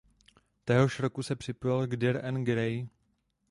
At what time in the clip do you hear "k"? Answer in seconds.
1.87-1.95